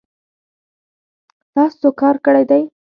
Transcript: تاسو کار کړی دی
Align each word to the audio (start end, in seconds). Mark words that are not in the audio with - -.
تاسو 1.53 1.87
کار 2.01 2.15
کړی 2.25 2.43
دی 2.49 2.63